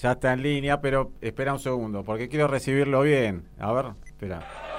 [0.00, 3.48] ya está en línea, pero espera un segundo, porque quiero recibirlo bien.
[3.58, 4.69] A ver, espera.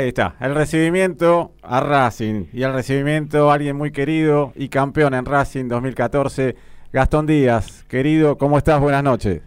[0.00, 5.12] Ahí está, el recibimiento a Racing y el recibimiento a alguien muy querido y campeón
[5.12, 6.56] en Racing 2014,
[6.90, 7.84] Gastón Díaz.
[7.84, 8.80] Querido, ¿cómo estás?
[8.80, 9.42] Buenas noches.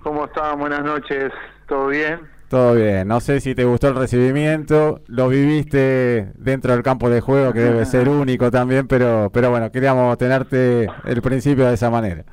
[0.00, 0.56] ¿Cómo estás?
[0.56, 1.32] Buenas noches.
[1.66, 2.20] ¿Todo bien?
[2.46, 3.08] Todo bien.
[3.08, 7.58] No sé si te gustó el recibimiento, lo viviste dentro del campo de juego, que
[7.58, 12.24] debe ser único también, pero, pero bueno, queríamos tenerte el principio de esa manera.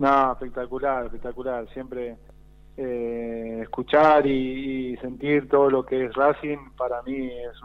[0.00, 1.68] No, espectacular, espectacular.
[1.72, 2.16] Siempre
[2.76, 7.62] eh, escuchar y, sentir todo lo que es Racing, para mí es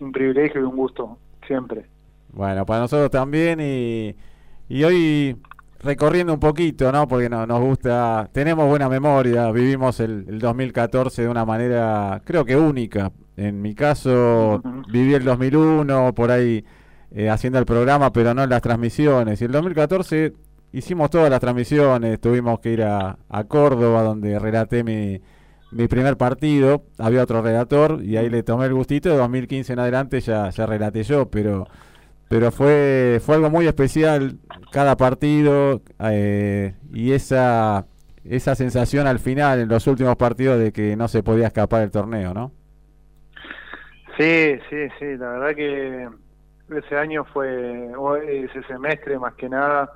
[0.00, 1.86] un, privilegio y un gusto, siempre.
[2.32, 4.14] Bueno, para nosotros también y,
[4.68, 5.36] y hoy
[5.82, 7.08] recorriendo un poquito, ¿no?
[7.08, 12.56] Porque no, nos gusta, tenemos buena memoria, vivimos el, 2014 de una manera creo que
[12.56, 13.12] única.
[13.36, 16.64] En mi caso viví el 2001 por ahí
[17.10, 19.40] eh, haciendo el programa, pero no en las transmisiones.
[19.40, 20.34] Y el 2014
[20.72, 23.16] hicimos todas las transmisiones, tuvimos que ir a,
[23.48, 25.20] Córdoba donde relaté mi,
[25.72, 29.78] mi, primer partido, había otro relator y ahí le tomé el gustito, de 2015 en
[29.78, 31.66] adelante ya, ya relaté yo, pero
[32.28, 34.38] pero fue fue algo muy especial
[34.70, 37.86] cada partido eh, y esa
[38.24, 41.90] esa sensación al final en los últimos partidos de que no se podía escapar el
[41.90, 42.52] torneo, ¿no?
[44.16, 46.08] Sí, sí, sí, la verdad que
[46.76, 47.90] ese año fue,
[48.44, 49.90] ese semestre más que nada,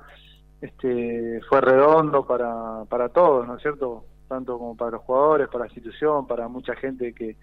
[0.61, 4.05] este, fue redondo para, para todos, ¿no es cierto?
[4.27, 7.35] Tanto como para los jugadores, para la institución, para mucha gente que,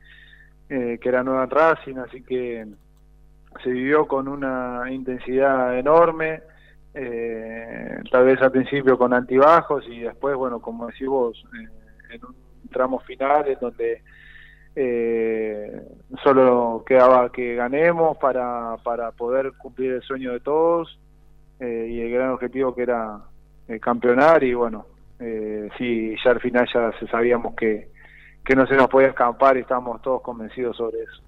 [0.68, 2.66] eh, que era nueva en Racing, así que
[3.62, 6.42] se vivió con una intensidad enorme,
[6.94, 12.24] eh, tal vez al principio con antibajos y después, bueno, como decís vos, eh, en
[12.24, 12.34] un
[12.70, 14.02] tramo final en donde
[14.74, 15.82] eh,
[16.22, 20.98] solo quedaba que ganemos para, para poder cumplir el sueño de todos
[21.60, 23.18] eh, y el gran objetivo que era
[23.68, 24.86] eh, campeonar y bueno,
[25.20, 27.90] eh, sí, ya al final ya sabíamos que,
[28.44, 31.22] que no se nos podía escapar y estábamos todos convencidos sobre eso.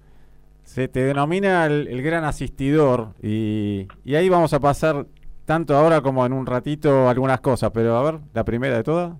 [0.63, 5.05] Se te denomina el, gran asistidor y, y, ahí vamos a pasar
[5.45, 9.13] tanto ahora como en un ratito algunas cosas, pero a ver, la primera de todas.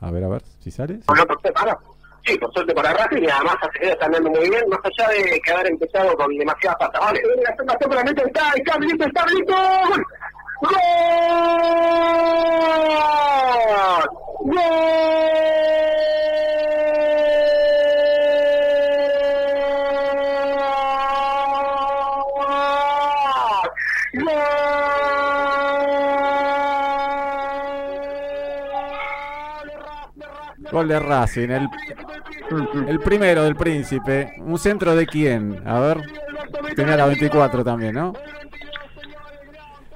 [0.00, 1.00] A ver, a ver, si sale.
[1.00, 1.06] Sí,
[2.40, 5.52] por suerte para Racing y además Acevedo está andando muy bien, más allá de que
[5.52, 7.00] haber empezado con demasiadas patas.
[7.00, 9.54] Vale, la segunda temporada está, está listo, está listo.
[10.60, 10.72] ¡Gol!
[14.40, 15.04] ¡Gol!
[30.72, 31.68] Gol de Racing, el,
[32.88, 34.34] el primero del Príncipe.
[34.38, 35.60] ¿Un centro de quién?
[35.66, 35.98] A ver,
[36.76, 38.12] tenía la 24 también, ¿no?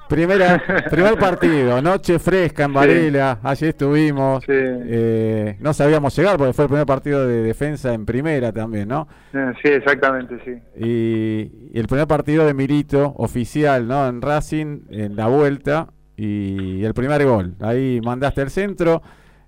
[0.08, 4.42] Primera, primer partido, noche fresca en Varela, allí estuvimos.
[4.48, 9.06] Eh, no sabíamos llegar porque fue el primer partido de defensa en primera también, ¿no?
[9.34, 10.52] Eh, sí, exactamente, sí.
[10.82, 14.08] Y, y, el primer partido de Milito, oficial, ¿no?
[14.08, 15.88] En Racing, en la vuelta,
[16.18, 17.54] y el primer gol.
[17.60, 19.02] Ahí mandaste el centro.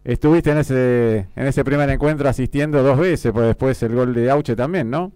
[0.04, 4.30] Estuviste en ese, en ese primer encuentro asistiendo dos veces, pues después el gol de
[4.30, 5.12] Auche también, ¿no?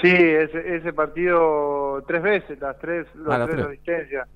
[0.00, 4.28] Sí, ese, ese partido tres veces, las tres, las ah, tres, asistencias.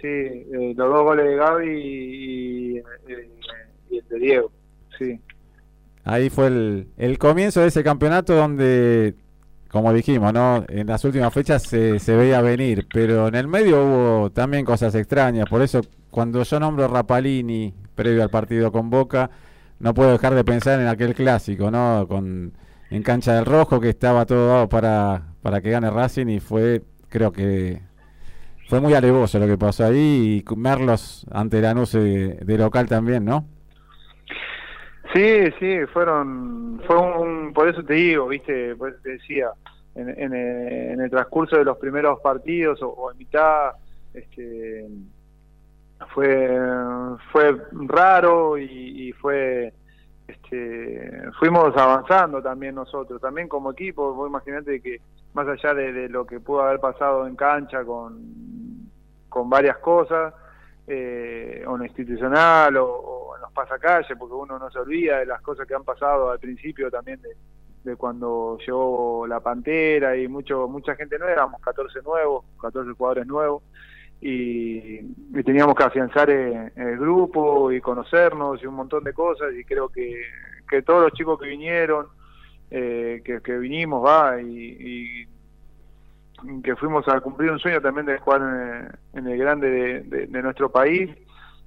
[0.00, 4.50] Sí, eh, los dos goles de Gaby y, el de Diego,
[4.98, 5.20] sí.
[6.04, 9.14] Ahí fue el, el comienzo de ese campeonato donde,
[9.68, 10.64] como dijimos, ¿no?
[10.68, 14.94] En las últimas fechas se, se veía venir, pero en el medio hubo también cosas
[14.94, 19.30] extrañas, por eso cuando yo nombro Rapalini previo al partido con Boca,
[19.78, 22.06] no puedo dejar de pensar en aquel clásico, ¿no?
[22.08, 22.54] Con
[22.90, 26.82] en cancha del rojo, que estaba todo dado para, para que gane Racing y fue,
[27.08, 27.80] creo que
[28.68, 33.24] fue muy alevoso lo que pasó ahí y Merlos ante la de, de local también,
[33.24, 33.44] ¿no?
[35.14, 39.50] Sí, sí, fueron, fue un, por eso te digo, viste, por te decía,
[39.94, 43.72] en, en, el transcurso de los primeros partidos o, en mitad,
[44.14, 44.86] este,
[46.08, 46.58] fue,
[47.32, 49.72] fue raro y, fue,
[50.26, 55.00] este, fuimos avanzando también nosotros, también como equipo, vos imaginate que
[55.34, 58.90] más allá de, lo que pudo haber pasado en cancha con,
[59.28, 60.34] con varias cosas,
[60.86, 65.40] eh, o en institucional o nos pasa calle, porque uno no se olvida de las
[65.42, 67.20] cosas que han pasado al principio también
[67.82, 73.26] de, cuando llegó la Pantera y mucho mucha gente nueva, éramos 14 nuevos, 14 jugadores
[73.26, 73.62] nuevos,
[74.20, 74.98] y,
[75.42, 80.22] teníamos que afianzar el, grupo y conocernos y un montón de cosas, y creo que,
[80.68, 82.06] que todos los chicos que vinieron,
[82.70, 85.26] eh, que, que, vinimos, va, y,
[86.62, 90.70] que fuimos a cumplir un sueño también de jugar en el, grande de, de nuestro
[90.70, 91.10] país,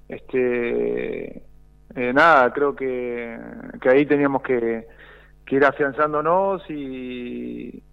[0.09, 1.43] este
[1.95, 3.37] eh, nada, creo que,
[3.79, 4.87] que ahí teníamos que,
[5.49, 7.83] ir afianzándonos y,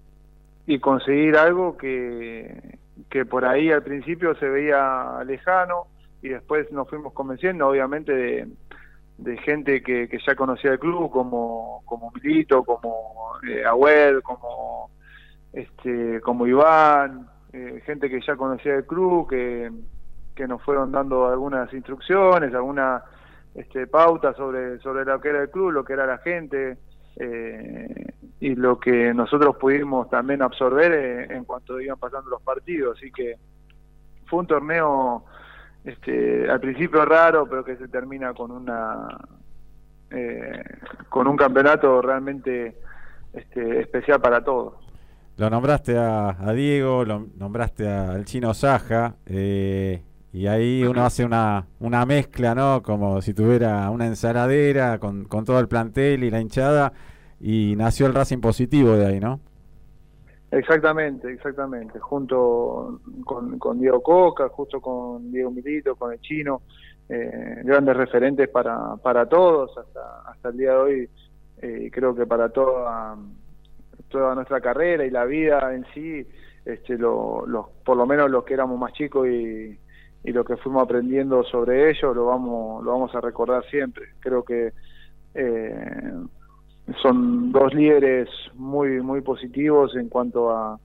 [0.67, 5.87] y conseguir algo que, que por ahí al principio se veía lejano
[6.23, 8.47] y después nos fuimos convenciendo, obviamente,
[9.17, 13.63] de, gente que, que ya conocía el club, como, como Milito, como eh,
[14.23, 14.91] como,
[15.53, 19.71] este, como Iván, eh, gente que ya conocía el club, que,
[20.35, 23.03] que nos fueron dando algunas instrucciones, algunas
[23.55, 26.79] este, pautas sobre, sobre lo que era el club, lo que era la gente
[27.23, 32.97] eh, y lo que nosotros pudimos también absorber eh, en cuanto iban pasando los partidos.
[32.97, 33.37] Así que
[34.25, 35.27] fue un torneo
[35.85, 39.19] este, al principio raro, pero que se termina con una
[40.11, 40.63] eh,
[41.11, 42.79] con un campeonato realmente
[43.35, 44.75] este, especial para todos.
[45.37, 49.17] Lo nombraste a, Diego, lo nombraste al chino Saja.
[49.27, 50.03] Eh,
[50.33, 52.83] y ahí uno hace una, una mezcla, ¿no?
[52.83, 56.93] Como si tuviera una ensaladera con, con todo el plantel y la hinchada,
[57.41, 59.41] y nació el Racing positivo de ahí, ¿no?
[60.53, 61.99] Exactamente, exactamente.
[61.99, 66.63] Junto con, con Diego Coca, justo con Diego Milito, con el chino,
[67.09, 71.09] eh, grandes referentes para, para todos hasta, hasta el día de hoy,
[71.63, 73.17] eh, creo que para toda,
[74.09, 76.27] toda nuestra carrera y la vida en sí,
[76.65, 79.79] este, lo, los, por lo menos los que éramos más chicos y,
[80.23, 84.07] y lo que fuimos aprendiendo sobre ellos lo vamos lo vamos a recordar siempre.
[84.21, 84.73] Creo que
[85.35, 86.13] eh,
[87.03, 90.79] son dos líderes muy muy positivos en cuanto a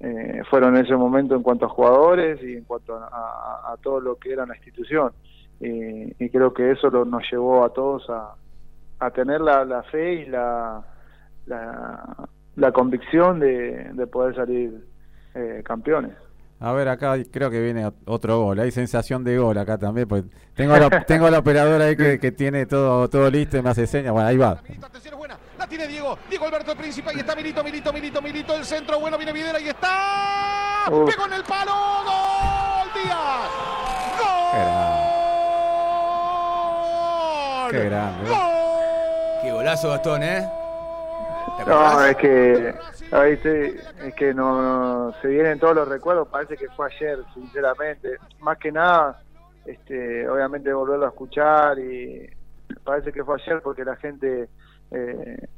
[0.00, 4.16] eh, fueron en ese momento en cuanto a jugadores y en cuanto a, todo lo
[4.16, 5.12] que era la institución.
[5.60, 8.34] Y, creo que eso nos llevó a todos a,
[8.98, 10.82] a tener la, la fe y la,
[11.46, 14.86] la, convicción de, de poder salir
[15.34, 16.14] eh, campeones
[16.62, 18.60] a ver, acá creo que viene otro gol.
[18.60, 20.06] Hay sensación de gol acá también.
[20.06, 20.24] Pues
[20.54, 23.86] tengo la, tengo la operadora ahí que, que, tiene todo, todo listo y me hace
[23.86, 24.12] señas.
[24.12, 24.60] Bueno, ahí va.
[25.58, 26.18] La tiene Diego.
[26.28, 27.08] Diego Alberto el Príncipe.
[27.08, 28.54] Ahí está Milito, Milito, Milito, Milito.
[28.54, 29.00] El centro.
[29.00, 29.56] Bueno, viene Videla.
[29.56, 30.84] Ahí está.
[30.86, 31.72] Pegó en el palo.
[32.04, 32.88] Gol.
[32.94, 33.50] Díaz.
[37.62, 37.70] Gol.
[37.70, 38.28] Qué grande.
[38.28, 38.38] Gol.
[39.42, 40.59] Qué golazo, Gastón, ¿eh?
[41.66, 42.74] No, es que
[43.12, 48.16] es que no, se vienen todos los recuerdos, parece que fue ayer, sinceramente.
[48.40, 49.22] Más que nada,
[49.64, 52.28] este, obviamente volverlo a escuchar y
[52.84, 54.48] parece que fue ayer porque la gente
[54.90, 55.48] eh,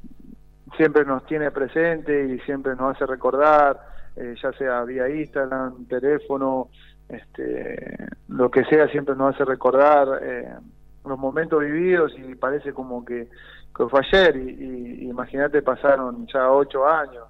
[0.76, 3.80] siempre nos tiene presente y siempre nos hace recordar,
[4.16, 6.68] eh, ya sea vía Instagram, teléfono,
[7.08, 10.48] este, lo que sea, siempre nos hace recordar eh,
[11.04, 13.28] los momentos vividos y parece como que,
[13.72, 17.24] fue ayer y imagínate pasaron ya ocho años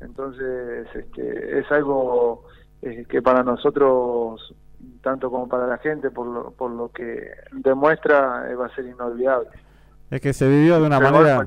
[0.00, 2.44] entonces, este, es algo
[2.82, 4.54] eh, que para nosotros,
[5.02, 8.86] tanto como para la gente, por lo, por lo que demuestra, eh, va a ser
[8.86, 9.50] inolvidable.
[10.10, 11.44] Es que se vivió de una manera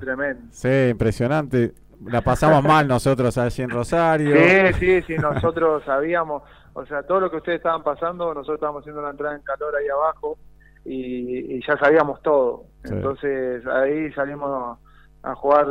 [0.51, 1.73] sí, impresionante.
[2.05, 4.35] La pasamos mal nosotros allí en Rosario.
[4.35, 8.81] Sí, sí, sí, nosotros sabíamos, o sea, todo lo que ustedes estaban pasando, nosotros estábamos
[8.81, 10.37] haciendo la entrada en calor ahí abajo
[10.85, 12.65] y, ya sabíamos todo.
[12.83, 14.77] Entonces ahí salimos
[15.23, 15.67] a jugar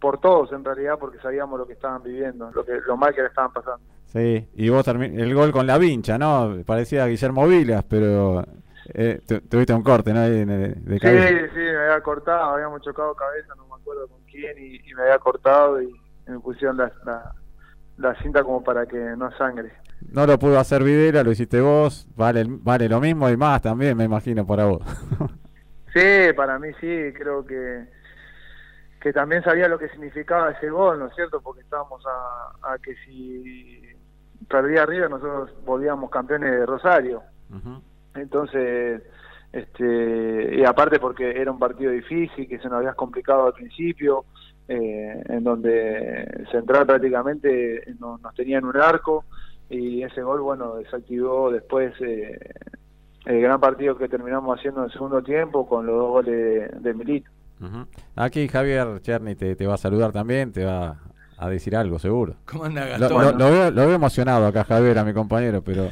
[0.00, 3.22] por todos en realidad porque sabíamos lo que estaban viviendo, lo que lo mal que
[3.22, 3.84] le estaban pasando.
[4.06, 6.56] Sí, y vos el gol con la vincha, ¿no?
[6.66, 8.44] Parecía Guillermo Vilas, pero
[8.92, 10.22] eh, tuviste un corte, ¿no?
[10.22, 14.56] De, de sí, sí, me había cortado, habíamos chocado cabeza, no me acuerdo con quién,
[14.58, 15.92] y, me había cortado y,
[16.26, 16.92] me pusieron la,
[17.98, 19.72] la, cinta como para que no sangre.
[20.12, 23.96] No lo pudo hacer Videla, lo hiciste vos, vale, vale lo mismo y más también,
[23.96, 24.82] me imagino, para vos.
[25.94, 27.84] sí, para mí sí, creo que
[29.00, 31.40] que también sabía lo que significaba ese gol, ¿no es cierto?
[31.40, 33.80] Porque estábamos a, a que si
[34.46, 37.22] perdía arriba nosotros volvíamos campeones de Rosario.
[38.14, 39.02] Entonces,
[39.52, 44.26] este, y aparte porque era un partido difícil, que se nos había complicado al principio,
[44.68, 49.24] eh, en donde Central prácticamente nos, nos tenía en un arco
[49.70, 52.38] y ese gol, bueno, desactivó después eh,
[53.24, 56.94] el gran partido que terminamos haciendo en el segundo tiempo con los dos goles de,
[56.94, 57.30] Milito.
[58.16, 60.98] Aquí Javier Cherny te, te, va a saludar también, te va
[61.36, 62.34] a decir algo, seguro.
[62.46, 63.22] ¿Cómo anda Gastón?
[63.22, 65.90] Lo, lo, veo, lo, veo, emocionado acá, Javier, a mi compañero, pero...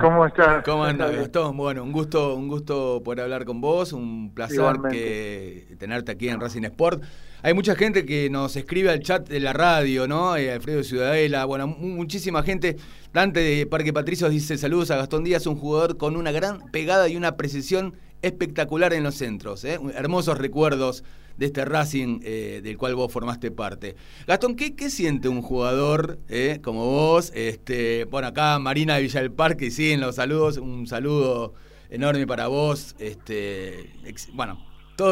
[0.00, 0.64] ¿Cómo estás?
[0.64, 1.56] ¿Cómo anda Gastón?
[1.56, 6.40] Bueno, un gusto, un gusto poder hablar con vos, un placer que tenerte aquí en
[6.40, 7.02] Racing Sport.
[7.42, 10.36] Hay mucha gente que nos escribe al chat de la radio, ¿no?
[10.36, 12.76] Eh, Alfredo Ciudadela, bueno, muchísima gente.
[13.14, 17.08] Dante de Parque Patricios dice saludos a Gastón Díaz, un jugador con una gran pegada
[17.08, 19.64] y una precisión espectacular en los centros.
[19.64, 19.80] ¿eh?
[19.94, 21.02] Hermosos recuerdos
[21.38, 23.96] de este Racing eh, del cual vos formaste parte.
[24.26, 27.32] Gastón, ¿qué, siente un jugador eh, como vos?
[27.34, 31.54] Este, bueno, acá Marina de Villa del Parque, sí, en los saludos, un saludo
[31.88, 32.94] enorme para vos.
[32.98, 33.90] Este,
[34.34, 34.69] bueno,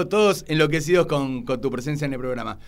[0.09, 2.59] todos enloquecidos con, con, tu presencia en el programa.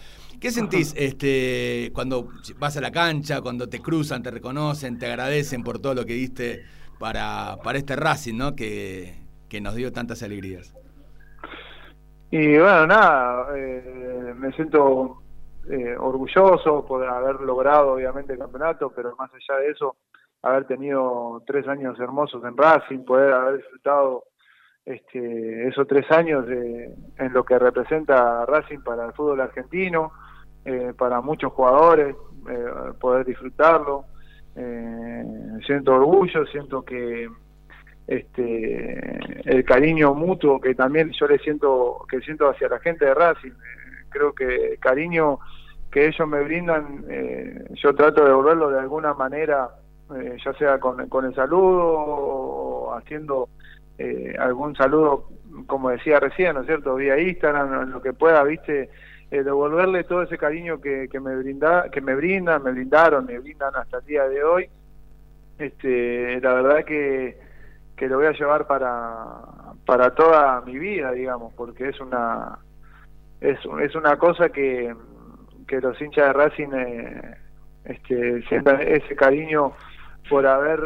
[0.41, 5.63] ¿Qué sentís este, cuando vas a la cancha, cuando te cruzan, te reconocen, te agradecen
[5.63, 6.65] por todo lo que diste
[6.99, 8.57] para, para este Racing, ¿no?
[8.57, 9.15] Que,
[9.51, 10.75] que nos dio tantas alegrías.
[12.31, 15.21] Y bueno, nada, eh, me siento
[15.69, 19.97] eh, orgulloso por haber logrado obviamente el campeonato, pero más allá de eso,
[20.43, 24.25] haber tenido tres años hermosos en Racing, poder haber disfrutado
[24.85, 30.13] este, esos tres años de, en lo que representa Racing para el fútbol argentino,
[30.65, 32.15] eh, para muchos jugadores,
[32.49, 32.65] eh,
[33.01, 34.05] poder disfrutarlo.
[34.57, 35.25] Eh,
[35.67, 37.29] siento orgullo, siento que
[38.11, 43.15] este el cariño mutuo que también yo le siento que siento hacia la gente de
[43.15, 43.53] Racing
[44.09, 45.39] creo que el cariño
[45.93, 49.71] que ellos me brindan eh, yo trato de devolverlo de alguna manera
[50.17, 52.70] eh, ya sea con, el saludo
[53.01, 53.49] haciendo
[53.99, 55.29] eh, algún saludo
[55.67, 58.89] como decía recién no es cierto vía Instagram lo que pueda viste
[59.31, 63.39] eh, devolverle todo ese cariño que, que me brinda que me brindan me brindaron me
[63.39, 64.69] brindan hasta el día de hoy.
[65.59, 67.39] Este la verdad que
[68.01, 69.43] que lo voy a llevar para,
[69.85, 72.59] para toda mi vida, digamos, porque es una
[73.43, 74.95] es, es una cosa que,
[75.69, 77.37] que los hinchas de Racing eh,
[77.85, 78.39] este,
[78.97, 79.73] ese cariño
[80.31, 80.81] por haber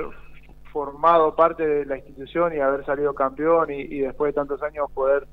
[0.74, 5.26] formado parte de la institución y haber salido campeón y, después de tantos años poder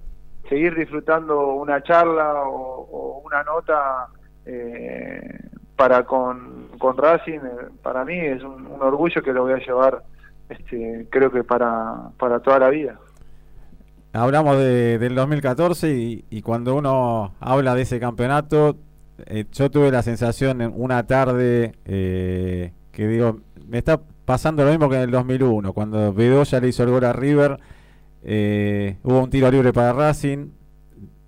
[0.47, 4.07] seguir disfrutando una charla o, una nota
[4.45, 5.39] eh,
[5.75, 9.57] para con, con Racing, eh, para mí es un, un orgullo que lo voy a
[9.57, 10.03] llevar
[10.47, 12.99] este, creo que para, para toda la vida.
[14.13, 18.75] Hablamos de, del 2014 y, y, cuando uno habla de ese campeonato,
[19.25, 24.71] eh, yo tuve la sensación en una tarde eh, que digo, me está pasando lo
[24.71, 27.57] mismo que en el 2001, cuando Bedoya le hizo el gol a River,
[28.23, 30.49] eh, hubo un tiro libre para Racing,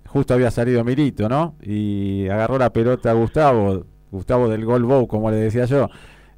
[0.06, 1.56] justo había salido Milito, ¿no?
[1.60, 5.88] Y agarró la pelota a Gustavo, Gustavo del gol Bow, como le decía yo.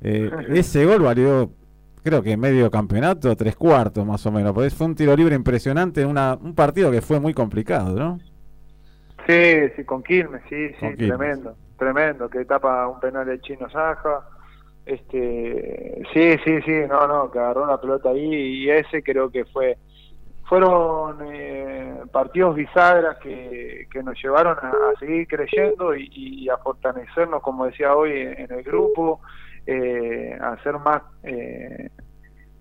[0.01, 1.51] Eh, ese gol valió
[2.07, 4.53] creo que medio campeonato, tres cuartos más o menos.
[4.53, 8.21] Porque fue un tiro libre impresionante en una, un partido que fue muy complicado, ¿no?
[9.27, 14.25] Sí, sí, con Quilmes, sí, sí, tremendo, tremendo, que tapa un penal de Chino Saja.
[14.87, 19.45] Este, sí, sí, sí, no, no, que agarró la pelota ahí y ese creo que
[19.47, 19.77] fue
[20.49, 26.57] fueron eh, partidos bisagras que, que nos llevaron a, a seguir creyendo y, y, a
[26.59, 29.21] fortalecernos, como decía hoy, en, en el grupo,
[29.67, 31.91] eh, a ser más, eh,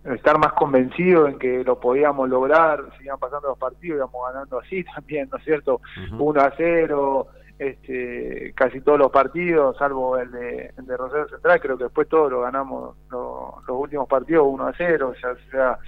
[0.04, 4.84] estar más convencido en que lo podíamos lograr, seguían pasando los partidos, íbamos ganando así
[4.96, 5.76] también, ¿no es cierto?
[6.12, 6.22] Uh -huh.
[6.22, 7.28] 1 a 0,
[7.58, 12.10] este, casi todos los partidos, salvo el de, el de Rosario Central, creo que después
[12.10, 15.80] todos lo ganamos lo, los últimos partidos 1 a 0, ya sea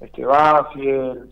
[0.00, 1.30] este Banfield,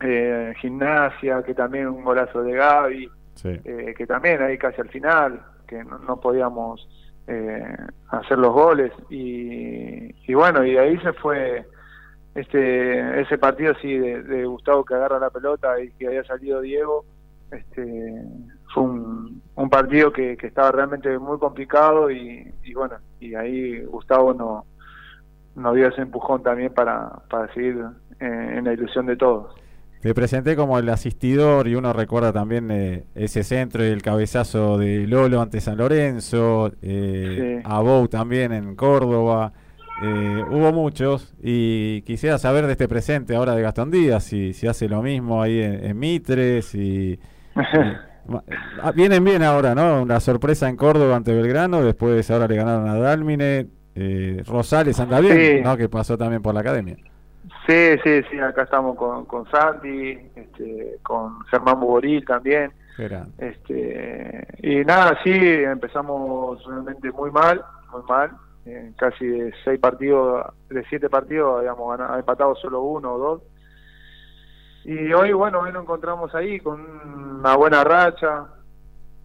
[0.00, 3.60] eh, Gimnasia, que también un golazo de Gaby, sí.
[3.64, 6.88] eh, que también ahí casi al final, que no, no podíamos
[7.28, 7.76] eh,
[8.10, 11.66] hacer los goles y, y, bueno y de ahí se fue
[12.36, 16.60] este ese partido sí de, de, Gustavo que agarra la pelota y que había salido
[16.60, 17.04] Diego
[17.50, 18.22] este
[18.72, 23.82] fue un, un partido que, que, estaba realmente muy complicado y, y, bueno y ahí
[23.84, 24.64] Gustavo no
[25.54, 27.82] nos dio ese empujón también para, para seguir
[28.20, 29.54] en, en la ilusión de todos
[30.06, 34.78] te presenté como el asistidor y uno recuerda también eh, ese centro y el cabezazo
[34.78, 37.68] de Lolo ante San Lorenzo, eh, sí.
[37.68, 39.52] a Bou también en Córdoba.
[40.04, 44.68] Eh, hubo muchos y quisiera saber de este presente ahora de Gastón Díaz, si, si
[44.68, 47.18] hace lo mismo ahí en, en Mitre, si,
[48.94, 50.02] vienen bien ahora, ¿no?
[50.02, 55.20] Una sorpresa en Córdoba ante Belgrano, después ahora le ganaron a Dálmine, eh, Rosales anda
[55.20, 55.76] bien, ¿no?
[55.76, 56.96] Que pasó también por la academia.
[57.66, 62.72] Sí, sí, sí, acá estamos con, con Santi, este, con Germán Buboril también.
[63.38, 68.30] Este, y nada, sí, empezamos realmente muy mal, muy mal.
[68.96, 73.42] casi de seis partidos, de siete partidos habíamos ganado, empatado solo uno o dos.
[74.88, 76.80] Y hoy, bueno, hoy nos encontramos ahí con
[77.40, 78.46] una buena racha.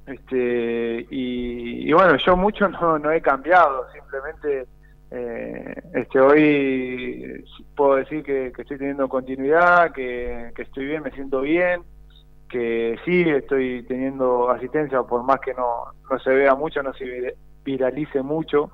[0.07, 4.65] Este, y, bueno, yo mucho no, no he cambiado, simplemente
[5.11, 11.83] eh, este hoy puedo decir que, estoy teniendo continuidad, que, estoy bien, me siento bien,
[12.49, 17.35] que sí estoy teniendo asistencia, por más que no, no se vea mucho, no se
[17.63, 18.71] viralice mucho,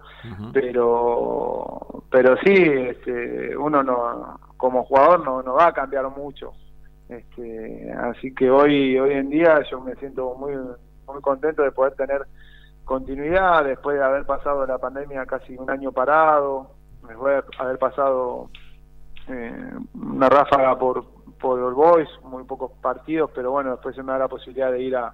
[0.53, 6.53] pero pero sí, este, uno no como jugador no, no va a cambiar mucho.
[7.09, 10.53] Este, así que hoy hoy en día yo me siento muy
[11.07, 12.25] muy contento de poder tener
[12.83, 16.71] continuidad después de haber pasado la pandemia casi un año parado,
[17.07, 18.49] después de haber pasado
[19.29, 21.05] eh, una ráfaga por
[21.39, 24.81] por el Boys, muy pocos partidos, pero bueno, después se me da la posibilidad de
[24.81, 25.13] ir a,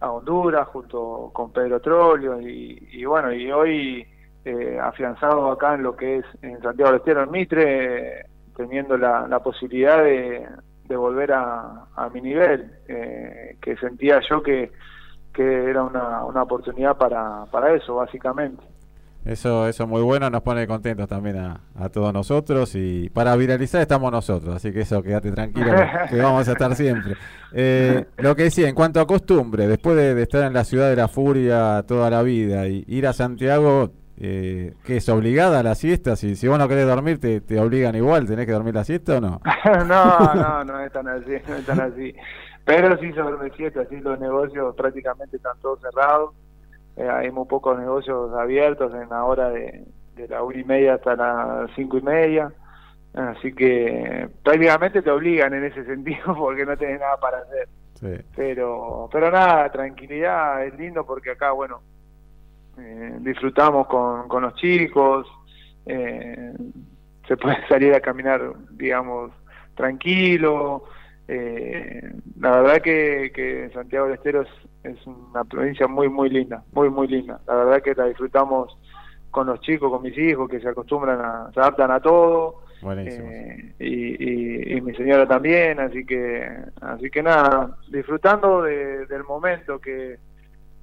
[0.00, 4.06] a Honduras junto con Pedro Trolio y, bueno, y hoy
[4.44, 9.26] eh, afianzado acá en lo que es en Santiago del Estero, en Mitre, teniendo la,
[9.28, 10.46] la posibilidad de,
[10.88, 14.72] de volver a, a mi nivel, eh, que sentía yo que,
[15.32, 18.62] que era una, una oportunidad para, para eso, básicamente.
[19.24, 23.80] Eso, eso muy bueno, nos pone contentos también a, a, todos nosotros y para viralizar
[23.80, 25.66] estamos nosotros, así que eso quédate tranquilo
[26.10, 27.14] que vamos a estar siempre.
[27.52, 30.88] Eh, lo que decía, en cuanto a costumbre, después de, de, estar en la ciudad
[30.88, 35.74] de la furia toda la vida y ir a Santiago, eh, que es obligada la
[35.74, 38.84] siesta, si, si vos no querés dormir te, te obligan igual, ¿tenés que dormir la
[38.84, 39.40] siesta o no?
[39.86, 42.14] no, no, no es tan así, no es tan así.
[42.64, 46.34] Pero sí se duerme siesta, así los negocios prácticamente están todos cerrados,
[46.96, 49.84] eh, hay muy pocos negocios abiertos en la hora de,
[50.16, 52.50] de la una y media hasta las cinco y media,
[53.14, 57.68] así que prácticamente te obligan en ese sentido porque no tenés nada para hacer.
[58.34, 61.80] Pero, pero nada, tranquilidad, es lindo porque acá, bueno,
[62.78, 65.26] eh, disfrutamos con, con los chicos,
[65.86, 66.52] eh,
[67.26, 69.32] se puede salir a caminar, digamos,
[69.74, 70.84] tranquilo.
[71.28, 74.48] Eh, la verdad que, que Santiago del Estero es,
[74.84, 77.40] es, una provincia muy, muy linda, muy, muy linda.
[77.46, 78.76] La verdad que la disfrutamos
[79.30, 82.62] con los chicos, con mis hijos, que se acostumbran a, se adaptan a todo.
[82.82, 86.46] Eh, y, y, mi señora también, así que,
[86.80, 90.18] así que nada, disfrutando del momento que,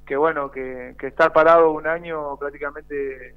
[0.06, 3.36] que bueno, que, estar parado un año prácticamente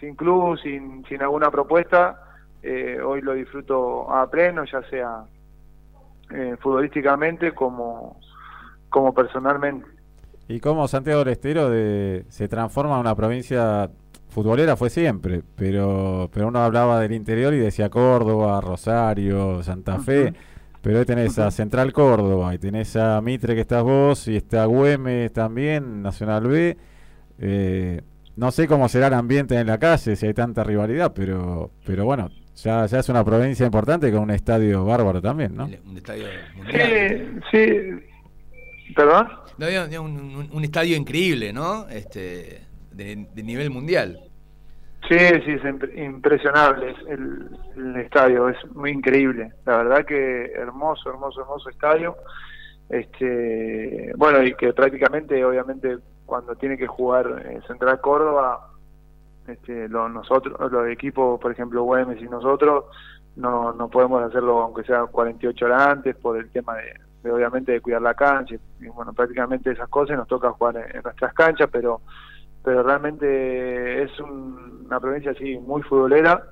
[0.00, 2.22] sin club, sin, sin alguna propuesta,
[2.62, 5.24] eh, hoy lo disfruto a pleno, ya sea
[6.30, 8.20] eh, futbolísticamente como,
[8.88, 9.86] como personalmente.
[10.48, 13.90] ¿Y cómo Santiago del Estero de, se transforma en una provincia
[14.30, 14.76] futbolera?
[14.76, 20.32] Fue siempre, pero, pero uno hablaba del interior y decía Córdoba, Rosario, Santa Fe.
[20.88, 24.64] Pero ahí tenés a Central Córdoba, y tenés a Mitre que estás vos, y está
[24.64, 26.78] Güemes también, Nacional B.
[27.38, 28.00] Eh,
[28.36, 32.06] no sé cómo será el ambiente en la calle, si hay tanta rivalidad, pero, pero
[32.06, 35.66] bueno, ya, ya es una provincia importante con un estadio bárbaro también, ¿no?
[35.66, 36.24] Un estadio
[36.56, 37.42] mundial.
[37.50, 37.58] Sí,
[38.86, 38.94] sí.
[38.96, 39.28] ¿Perdón?
[39.58, 41.86] No, un, un, estadio increíble, ¿no?
[41.90, 44.27] Este, de, de nivel mundial.
[45.06, 49.52] Sí, sí, es impresionable el, el, estadio, es muy increíble.
[49.64, 52.16] La verdad que hermoso, hermoso, hermoso estadio.
[52.88, 58.70] Este, bueno, y que prácticamente, obviamente, cuando tiene que jugar eh, Central Córdoba,
[59.46, 62.84] este, lo, nosotros, los equipos, por ejemplo, Güemes y nosotros,
[63.36, 67.80] no, no podemos hacerlo aunque sea 48 horas antes por el tema de, obviamente, de
[67.80, 68.56] cuidar la cancha.
[68.80, 72.00] Y bueno, prácticamente esas cosas nos toca jugar en nuestras canchas, pero
[72.68, 76.44] pero realmente es una provincia así muy futbolera,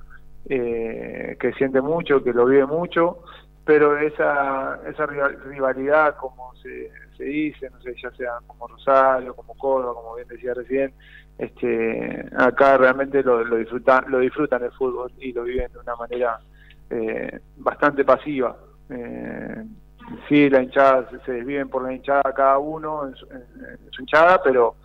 [0.49, 3.19] eh, que siente mucho, que lo vive mucho,
[3.63, 9.55] pero esa, esa rivalidad, como se, se dice, no sé, ya sea como Rosario, como
[9.59, 10.91] Córdoba, como bien decía recién,
[11.37, 15.95] este, acá realmente lo, lo disfrutan, lo disfrutan el fútbol y lo viven de una
[15.97, 16.39] manera
[16.89, 18.57] eh, bastante pasiva.
[18.89, 19.63] Eh,
[20.27, 23.15] sí, la hinchada se, desviven por la hinchada cada uno en
[23.91, 24.77] su hinchada, pero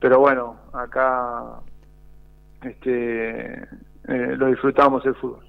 [0.00, 1.60] pero bueno, acá
[2.62, 3.62] este,
[4.08, 5.48] eh, lo disfrutamos el fútbol.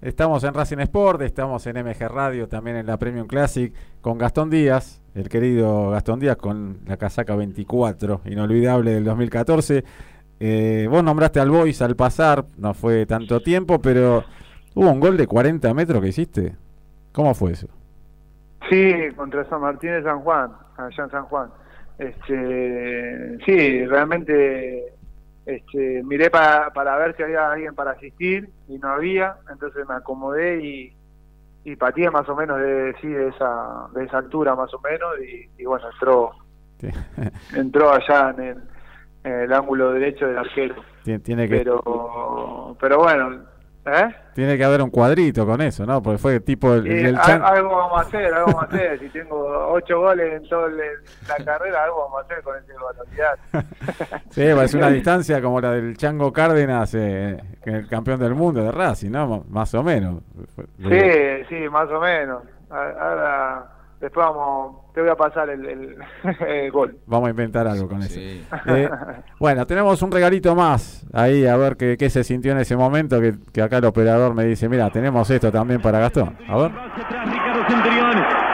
[0.00, 4.48] Estamos en Racing Sport, estamos en MG Radio, también en la Premium Classic, con Gastón
[4.48, 9.84] Díaz, el querido Gastón Díaz, con la casaca 24, inolvidable del 2014.
[10.38, 14.22] Eh, vos nombraste al Boys al pasar, no fue tanto tiempo, pero
[14.76, 16.54] hubo un gol de 40 metros que hiciste.
[17.12, 17.66] ¿Cómo fue eso?
[18.70, 21.50] Sí, contra San Martín de San Juan, allá en San Juan.
[21.98, 24.92] Este, sí, realmente
[25.46, 29.94] este, miré para, para ver si había alguien para asistir y no había, entonces me
[29.94, 30.92] acomodé y,
[31.64, 35.08] y pateé más o menos de, sí, de, esa, de esa altura más o menos
[35.58, 36.32] y, bueno, entró,
[37.56, 38.62] entró allá en
[39.24, 40.76] el, ángulo derecho del arquero.
[41.02, 41.56] Tiene que...
[41.56, 43.42] Pero, pero bueno,
[43.88, 44.14] ¿Eh?
[44.34, 46.02] Tiene que haber un cuadrito con eso, ¿no?
[46.02, 48.98] Porque fue tipo el, Algo vamos a hacer, algo vamos a hacer.
[49.00, 53.38] si tengo ocho goles en toda la carrera, algo vamos a hacer con ese velocidad.
[54.30, 58.70] sí, es una distancia como la del Chango Cárdenas, eh, el campeón del mundo de
[58.70, 59.44] Racing, ¿no?
[59.48, 60.22] Más o menos.
[60.78, 62.42] Sí, sí, más o menos.
[62.70, 66.96] Ahora Después vamos, te voy a pasar el, gol.
[67.06, 68.18] Vamos a inventar algo con eso.
[68.18, 68.90] Eh,
[69.38, 73.20] bueno, tenemos un regalito más ahí, a ver qué, qué se sintió en ese momento,
[73.20, 76.36] que, que, acá el operador me dice, mira, tenemos esto también para Gastón.
[76.48, 76.72] A ver.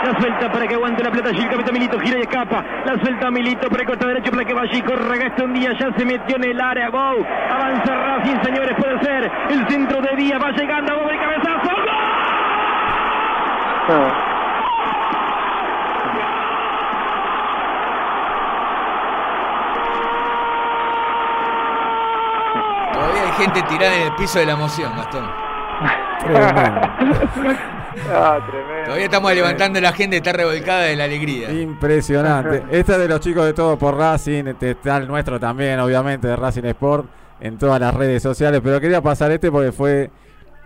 [0.04, 2.62] La suelta para que aguante la plata allí el capitán Milito, gira y escapa.
[2.84, 5.76] La suelta Milito por el costado derecho para que vaya y corra Gastón Díaz.
[5.80, 6.90] Ya se metió en el área.
[6.90, 7.24] Bow.
[7.50, 9.32] Avanza Racing, señores, puede ser.
[9.48, 10.94] El centro de Díaz va llegando.
[10.94, 11.70] Bow el cabezazo.
[11.70, 11.88] ¡Gol!
[13.88, 14.33] Ah.
[23.34, 25.30] Gente tirada en el piso de la emoción, Gastón.
[28.12, 28.38] Ah,
[28.84, 31.52] Todavía estamos levantando la gente, está revolcada de la alegría.
[31.52, 32.64] Impresionante.
[32.70, 36.36] Esta de los chicos de todo por Racing, este, está el nuestro también, obviamente, de
[36.36, 37.08] Racing Sport,
[37.40, 38.60] en todas las redes sociales.
[38.62, 40.10] Pero quería pasar este porque fue.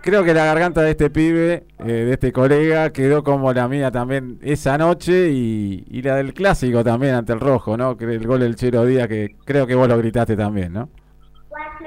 [0.01, 3.91] Creo que la garganta de este pibe, eh, de este colega, quedó como la mía
[3.91, 7.97] también esa noche y, y, la del clásico también ante el rojo, ¿no?
[7.99, 10.89] El gol del Chero Díaz, que creo que vos lo gritaste también, ¿no?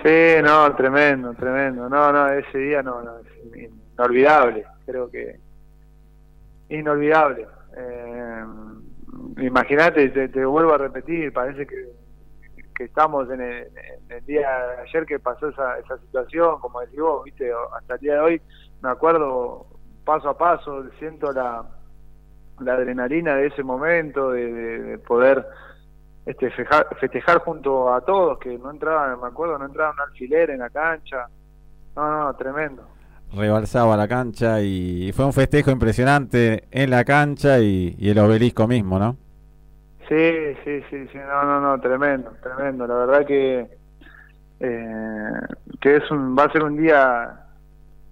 [0.03, 1.89] Sí, no, tremendo, tremendo.
[1.89, 5.39] No, no, ese día no, no es inolvidable, creo que
[6.69, 7.47] inolvidable.
[7.77, 8.45] Eh,
[9.39, 11.89] Imagínate, te, vuelvo a repetir, parece que,
[12.75, 13.69] que estamos en el,
[14.27, 18.15] día de ayer que pasó esa, esa situación, como decís vos, viste, hasta el día
[18.15, 18.43] de hoy
[18.83, 19.67] me acuerdo
[20.05, 21.65] paso a paso, siento la,
[22.61, 25.47] la adrenalina de ese momento, de poder
[26.25, 30.61] este festejar junto a todos que no entraban, me acuerdo, no entraba un alfiler en
[30.61, 31.27] la cancha.
[31.97, 32.87] No, no, tremendo.
[33.35, 38.99] Rebalsaba la cancha y fue un festejo impresionante en la cancha y, el obelisco mismo,
[38.99, 39.17] ¿no?
[40.09, 42.87] Sí, sí, sí, sí, no, no, no, tremendo, tremendo.
[42.87, 43.67] La verdad que
[44.61, 45.41] eh,
[45.81, 47.47] que es un, va a ser un día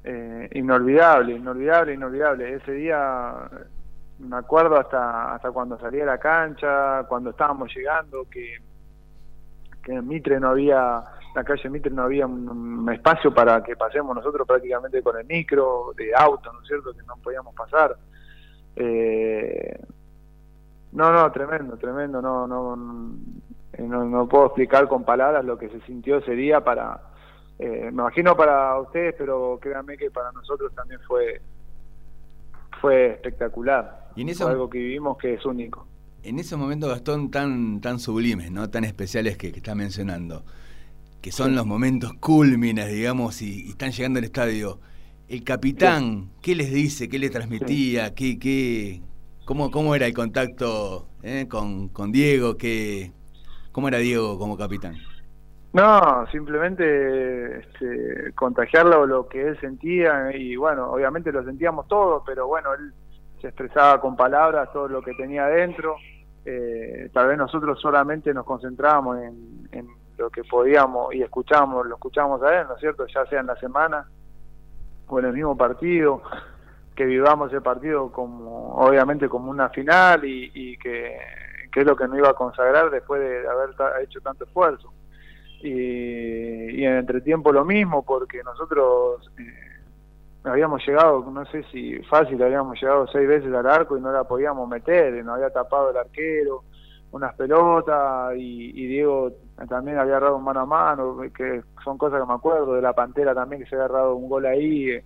[0.03, 2.55] eh, inolvidable, inolvidable, inolvidable.
[2.55, 3.35] Ese día
[4.20, 8.59] me acuerdo hasta hasta cuando salí a la cancha, cuando estábamos llegando, que,
[9.83, 11.02] que en Mitre no había,
[11.35, 15.92] la calle Mitre no había un, espacio para que pasemos nosotros prácticamente con el micro,
[15.96, 17.96] de auto, ¿no es cierto?, que no podíamos pasar.
[18.76, 19.80] Eh,
[20.92, 25.80] no, no, tremendo, tremendo, no, no, no, no puedo explicar con palabras lo que se
[25.83, 27.00] sintió ese día para,
[27.59, 31.40] eh, me imagino para ustedes, pero créanme que para nosotros también fue
[32.81, 34.11] fue espectacular.
[34.16, 35.87] Y en algo que vivimos que es único.
[36.23, 38.69] En esos momentos, Gastón, tan, tan sublimes, ¿no?
[38.69, 40.45] tan especiales que, que está mencionando,
[41.23, 44.81] que son los momentos culmines, digamos, y, están llegando al estadio.
[45.29, 47.09] El capitán, ¿qué les dice?
[47.09, 48.14] ¿Qué le transmitía?
[48.14, 49.01] ¿Qué, qué,
[49.45, 52.57] cómo, ¿Cómo era el contacto eh, con, con Diego?
[52.57, 53.12] ¿Qué,
[53.73, 54.97] ¿Cómo era Diego como capitán?
[55.72, 62.48] No, simplemente este, contagiarlo lo que él sentía y bueno, obviamente lo sentíamos todos, pero
[62.48, 62.92] bueno, él
[63.40, 65.96] se expresaba con palabras todo lo que tenía adentro.
[66.44, 71.94] Eh, tal vez nosotros solamente nos concentrábamos en, en, lo que podíamos y escuchábamos, lo
[71.94, 73.06] escuchábamos a él, ¿no es cierto?
[73.06, 74.06] Ya sea en la semana
[75.06, 76.20] o en el mismo partido,
[76.94, 81.16] que vivamos el partido como, obviamente como una final y, y que,
[81.72, 83.70] que es lo que nos iba a consagrar después de haber
[84.02, 84.92] hecho tanto esfuerzo
[85.62, 89.81] y, en entretiempo lo mismo, porque nosotros eh,
[90.44, 94.25] habíamos llegado, no sé si fácil, habíamos llegado seis veces al arco y no la
[94.25, 96.64] podíamos meter, nos había tapado el arquero,
[97.12, 99.33] unas pelotas y, Diego
[99.68, 103.35] también había agarrado mano a mano, que son cosas que me acuerdo, de la Pantera
[103.35, 105.05] también que se había agarrado un gol ahí, eh,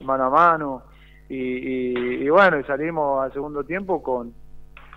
[0.00, 0.82] mano a mano.
[1.28, 4.34] Y, y, bueno, y salimos al segundo tiempo con,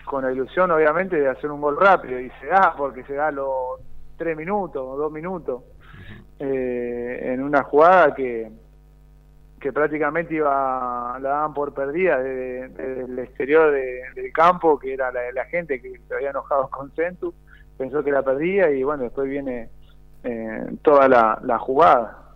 [0.06, 3.32] con la ilusión obviamente de hacer un gol rápido y se da porque se da
[3.32, 3.78] lo
[4.18, 5.64] tres minutos o dos minutos
[6.40, 8.52] eh, en una jugada que
[9.60, 15.46] que prácticamente iba la daban por perdida desde, el exterior del campo que era la,
[15.46, 17.34] gente que se había enojado con Centu
[17.76, 19.70] pensó que la perdía y bueno después viene
[20.24, 22.36] eh, toda la, jugada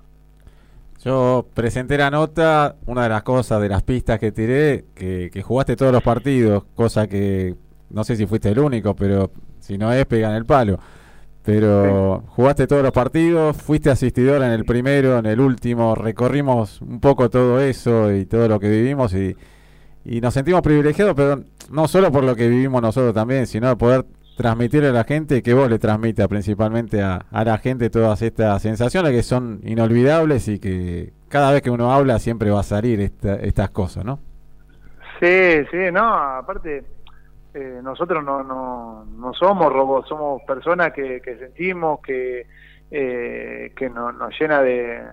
[1.03, 5.75] Yo presenté la nota, una de las cosas, de las pistas que tiré, que, jugaste
[5.75, 7.55] todos los partidos, cosa que
[7.89, 10.79] no sé si fuiste el único, pero si no es, pegan el palo.
[11.49, 16.99] Pero jugaste todos los partidos, fuiste asistidor en el primero, en el último, recorrimos un
[16.99, 19.35] poco todo eso y todo lo que vivimos y,
[20.05, 24.05] y nos sentimos privilegiados, pero no solo por lo que vivimos nosotros también, sino poder
[24.37, 29.11] transmitirle a la gente que vos le transmita principalmente a, la gente todas estas sensaciones
[29.11, 33.71] que son inolvidables y que cada vez que uno habla siempre va a salir estas
[33.71, 34.19] cosas, ¿no?
[35.19, 36.83] Sí, sí, no, aparte
[37.53, 42.45] eh, nosotros no, no, no somos robots, somos personas que, sentimos, que,
[42.91, 45.03] eh, que nos llena de,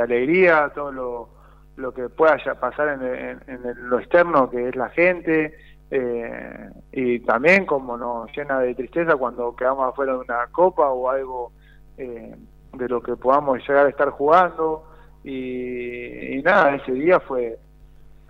[0.00, 1.28] alegría todo lo,
[1.76, 5.54] lo que pueda pasar en, en lo externo, que es la gente,
[5.96, 11.08] eh, y también como nos llena de tristeza cuando quedamos afuera de una copa o
[11.08, 11.52] algo
[11.98, 12.34] eh,
[12.72, 14.84] de lo que podamos llegar a estar jugando
[15.22, 17.58] y, nada ese día fue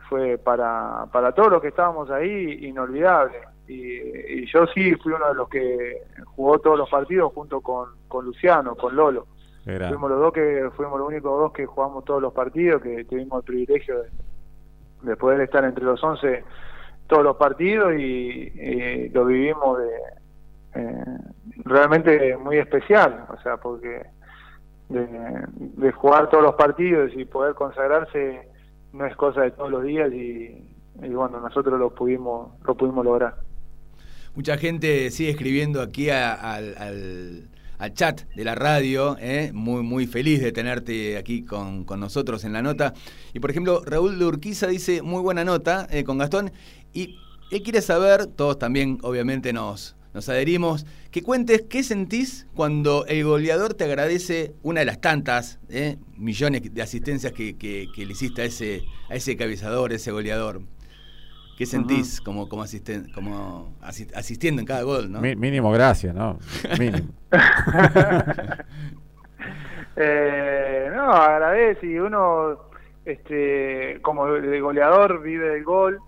[0.09, 3.39] fue para para todos los que estábamos ahí inolvidable.
[3.67, 6.03] Y, yo sí fui uno de los que
[6.37, 9.27] jugó todos los partidos junto con, con Luciano con Lolo.
[9.65, 13.39] Fuimos los dos que fuimos los únicos dos que jugamos todos los partidos que tuvimos
[13.39, 14.11] el privilegio de,
[15.03, 16.45] de poder estar entre los 11
[17.07, 19.91] todos los partidos y, lo vivimos de
[20.75, 21.05] eh,
[21.65, 24.07] realmente muy especial, o sea, porque
[24.89, 28.49] de, jugar todos los partidos y poder consagrarse
[28.95, 30.63] no es cosa de todos los días y,
[31.13, 33.35] bueno, nosotros lo pudimos, lo pudimos lograr.
[34.35, 36.75] Mucha gente sigue escribiendo aquí al,
[37.79, 39.51] al, chat de la radio, ¿eh?
[39.53, 42.95] muy, muy feliz de tenerte aquí con, con, nosotros en la nota.
[43.35, 46.51] Y por ejemplo, Raúl de Urquiza dice, muy buena nota eh, con Gastón,
[46.95, 47.19] y
[47.51, 53.25] él quiere saber, todos también obviamente nos, nos adherimos, que cuentes qué sentís cuando el
[53.25, 55.97] goleador te agradece una de las tantas ¿eh?
[56.17, 60.61] millones de asistencias que, que, le hiciste a ese, a ese cabezador, ese goleador.
[61.59, 63.77] ¿Qué sentís como, como, asisten, como
[64.15, 65.11] asistiendo en cada gol?
[65.11, 65.21] ¿no?
[65.21, 66.39] mínimo gracias, ¿no?
[66.79, 67.09] Mínimo.
[69.97, 72.59] eh, no, agradece y uno,
[73.05, 76.01] este, como el goleador, vive del gol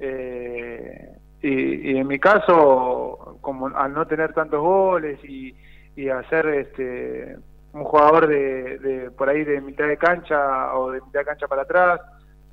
[0.00, 1.10] eh,
[1.42, 2.99] y, en mi caso,
[3.40, 5.54] como al no tener tantos goles y,
[5.96, 7.36] y hacer este
[7.72, 11.62] un jugador de, por ahí de mitad de cancha o de mitad de cancha para
[11.62, 12.00] atrás,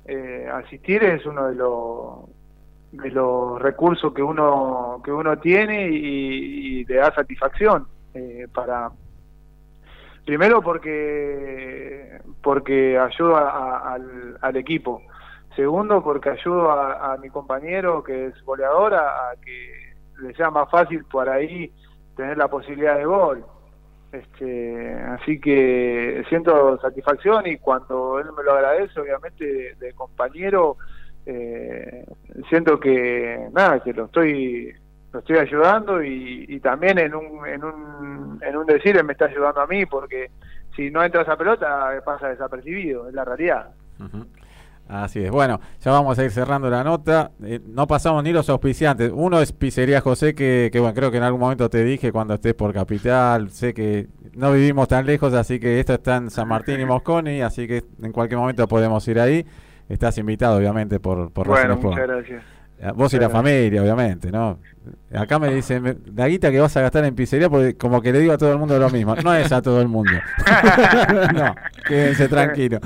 [0.04, 2.30] eh, asistir es uno de los
[2.92, 8.90] de los recursos que uno que uno tiene y, le da satisfacción eh, para
[10.24, 15.02] primero porque porque ayuda al, al equipo.
[15.58, 19.87] Segundo, porque ayudo a, mi compañero que es goleador a, que
[20.20, 21.72] le sea más fácil por ahí
[22.16, 23.44] tener la posibilidad de gol.
[24.10, 30.78] Este, así que siento satisfacción y cuando él me lo agradece, obviamente de, compañero,
[31.26, 32.06] eh,
[32.48, 34.74] siento que nada, que lo estoy
[35.12, 39.24] lo estoy ayudando y, también en un, en un en un decir él me está
[39.24, 40.30] ayudando a mí porque
[40.76, 43.70] si no entra esa pelota pasa desapercibido, es la realidad.
[44.88, 45.30] Así es.
[45.30, 47.32] Bueno, ya vamos a ir cerrando la nota.
[47.44, 49.12] Eh, no pasamos ni los auspiciantes.
[49.14, 52.34] Uno es Pizzería José, que, que, bueno, creo que en algún momento te dije cuando
[52.34, 53.50] estés por Capital.
[53.50, 57.42] Sé que no vivimos tan lejos, así que esto está en San Martín y Mosconi,
[57.42, 59.44] así que en cualquier momento podemos ir ahí.
[59.90, 62.57] Estás invitado, obviamente, por, por Bueno, muchas gracias.
[62.94, 64.58] Vos y la familia, obviamente, ¿no?
[65.12, 68.20] Acá me dicen, la guita que vas a gastar en pizzería, porque como que le
[68.20, 69.16] digo a todo el mundo lo mismo.
[69.16, 70.12] No es a todo el mundo.
[71.34, 71.54] no,
[71.86, 72.80] quédense tranquilos.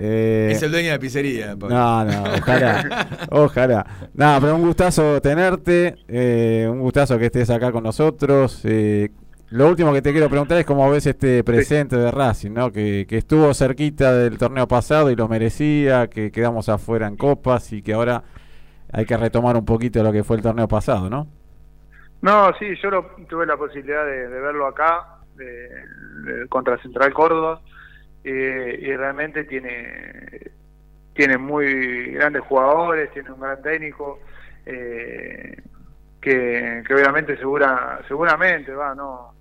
[0.00, 1.54] Eh, es el dueño de la pizzería.
[1.54, 3.08] No, no, ojalá.
[3.30, 3.86] ojalá.
[4.14, 5.96] No, pero un gustazo tenerte.
[6.08, 8.60] Eh, un gustazo que estés acá con nosotros.
[8.64, 9.10] Eh,
[9.50, 12.70] lo último que te quiero preguntar es cómo ves este presente de Racing, ¿no?
[12.70, 17.72] Que, que estuvo cerquita del torneo pasado y lo merecía, que quedamos afuera en copas
[17.72, 18.24] y que ahora
[18.92, 21.26] hay que retomar un poquito lo que fue el torneo pasado, ¿no?
[22.20, 25.18] No, sí, yo tuve la posibilidad de, verlo acá,
[26.48, 27.60] contra Central Córdoba,
[28.24, 30.50] y realmente tiene,
[31.14, 34.20] tiene muy grandes jugadores, tiene un gran técnico,
[34.66, 35.56] eh,
[36.20, 39.32] que, obviamente segura, seguramente va, no,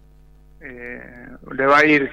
[0.62, 2.10] eh, le va a ir,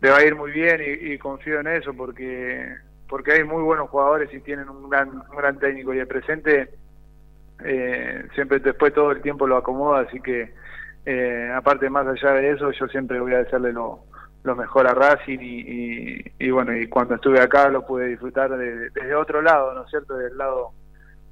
[0.00, 2.76] le va a ir muy bien y confío en eso porque
[3.08, 6.70] porque hay muy buenos jugadores y tienen un gran, un gran técnico y el presente
[7.64, 10.52] eh, siempre después todo el tiempo lo acomoda, así que
[11.06, 14.04] eh, aparte más allá de eso yo siempre voy a desearle lo,
[14.44, 19.14] lo mejor a Racing y, y, bueno, y cuando estuve acá lo pude disfrutar desde
[19.14, 20.14] otro lado, ¿no es cierto?
[20.14, 20.72] Del lado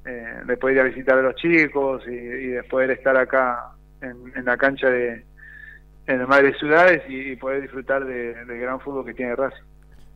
[0.05, 3.71] eh, de poder ir a visitar a los chicos y, y de poder estar acá
[4.01, 5.23] en, en la cancha de
[6.07, 9.63] en el Madre Ciudades y, poder disfrutar del gran fútbol que tiene Racing.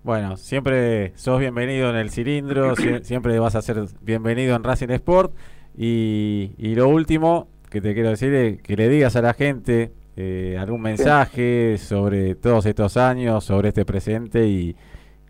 [0.03, 5.33] Bueno, siempre sos bienvenido en el cilindro, siempre vas a ser bienvenido en Racing Sport.
[5.77, 9.91] Y, y lo último que te quiero decir es que le digas a la gente
[10.17, 14.75] eh, algún mensaje sobre todos estos años, sobre este presente y,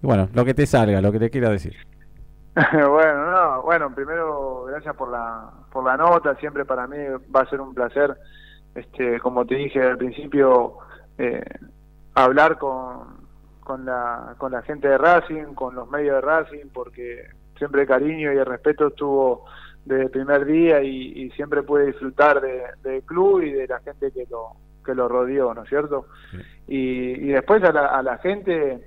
[0.02, 1.76] bueno, lo que te salga, lo que te quiera decir.
[2.56, 6.98] bueno, no, bueno, primero gracias por la por la nota, siempre para mí
[7.34, 8.18] va a ser un placer,
[8.76, 10.78] este, como te dije al principio,
[11.18, 11.44] eh,
[12.14, 13.21] hablar con,
[13.72, 17.26] con la con la gente de Racing, con los medios de Racing, porque
[17.58, 19.46] siempre el cariño y el respeto estuvo
[19.86, 24.12] desde el primer día y, siempre pude disfrutar de, del club y de la gente
[24.12, 26.08] que lo que lo rodeó, ¿no es cierto?
[26.68, 28.84] Y, y después a la, a la gente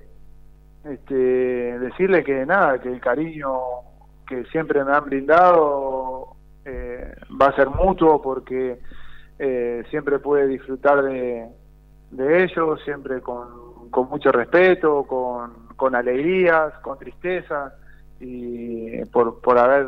[0.85, 3.53] este, decirle que nada, que el cariño
[4.29, 8.81] que siempre me han brindado eh, va a ser mutuo porque
[9.39, 11.49] eh, siempre pude disfrutar de,
[12.11, 13.64] de ellos, siempre con,
[13.95, 17.75] con mucho respeto, con, con alegrías, con tristeza
[18.19, 19.87] y por, haber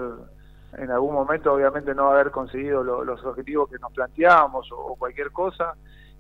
[0.79, 5.75] en algún momento obviamente no haber conseguido los objetivos que nos planteábamos o, cualquier cosa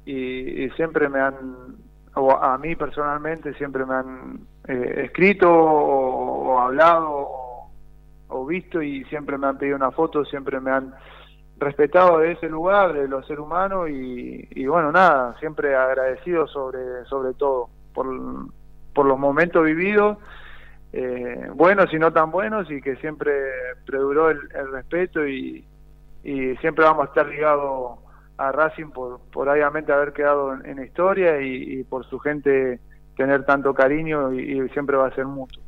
[0.04, 1.76] y, siempre me han
[2.14, 7.28] o a mí personalmente siempre me han eh, escrito o, hablado
[8.26, 10.92] o, visto y siempre me han pedido una foto siempre me han
[11.56, 17.04] respetado de ese lugar de los seres humanos y, y bueno nada siempre agradecido sobre
[17.04, 18.06] sobre todo por
[18.94, 20.16] por los momentos vividos
[20.92, 23.30] eh, buenos y no tan buenos y que siempre
[23.84, 24.40] preduró el,
[24.72, 25.66] respeto y,
[26.60, 27.98] siempre vamos a estar ligados
[28.38, 32.80] a Racing por, por obviamente haber quedado en, historia y, por su gente
[33.16, 35.62] tener tanto cariño y, siempre va a ser mutuo.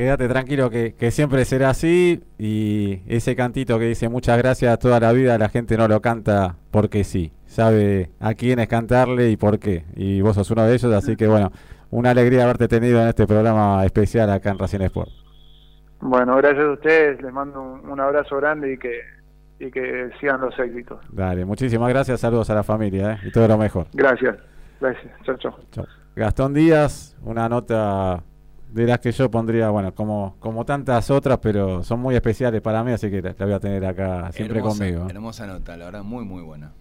[0.00, 5.12] Quédate tranquilo que, siempre será así y ese cantito que dice muchas gracias toda la
[5.12, 9.58] vida la gente no lo canta porque sí, sabe a quién es cantarle y por
[9.58, 11.52] qué y vos sos uno de ellos así que bueno
[11.90, 15.10] una alegría haberte tenido en este programa especial acá en Racing Sport.
[16.00, 19.02] Bueno, gracias a ustedes, les mando un, abrazo grande y que,
[19.58, 20.98] y que sigan los éxitos.
[21.12, 23.18] Dale, muchísimas gracias, saludos a la familia ¿eh?
[23.26, 23.86] y todo lo mejor.
[23.92, 24.34] Gracias,
[24.80, 25.84] gracias, chao, chao.
[26.16, 28.22] Gastón Díaz, una nota
[28.72, 32.84] de las que yo pondría, bueno, como, como tantas otras, pero son muy especiales para
[32.84, 35.06] mí, así que la, voy a tener acá siempre conmigo.
[35.08, 36.72] Hermosa nota, la verdad, muy, muy buena.